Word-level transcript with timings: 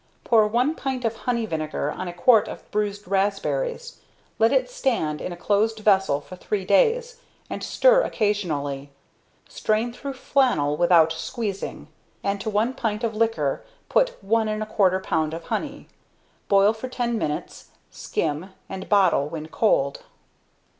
~ 0.15 0.23
Pour 0.23 0.47
1 0.47 0.73
pint 0.73 1.05
of 1.05 1.15
honey 1.15 1.45
vinegar 1.45 1.91
on 1.91 2.07
a 2.07 2.11
quart 2.13 2.47
of 2.47 2.71
bruised 2.71 3.07
raspberries. 3.07 3.99
Let 4.39 4.51
it 4.51 4.67
stand 4.67 5.21
in 5.21 5.31
a 5.31 5.37
closed 5.37 5.77
vessel 5.77 6.19
for 6.19 6.35
three 6.35 6.65
days, 6.65 7.21
and 7.51 7.61
stir 7.63 8.01
occasionally. 8.01 8.89
Strain 9.47 9.93
through 9.93 10.13
flannel 10.13 10.75
without 10.75 11.11
squeezing, 11.13 11.87
and 12.23 12.41
to 12.41 12.49
1 12.49 12.73
pint 12.73 13.03
of 13.03 13.15
liquor 13.15 13.63
put 13.89 14.17
1 14.23 14.47
1/4 14.47 15.03
lb. 15.03 15.33
of 15.35 15.43
honey. 15.43 15.87
Boil 16.47 16.73
for 16.73 16.89
ten 16.89 17.19
minutes, 17.19 17.67
skim, 17.91 18.49
and 18.67 18.89
bottle 18.89 19.29
when 19.29 19.49
cold. 19.49 20.01